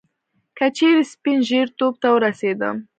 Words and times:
که 0.57 0.65
چیري 0.77 1.03
سپين 1.11 1.39
ژیرتوب 1.49 1.93
ته 2.01 2.07
ورسېدم 2.11 2.75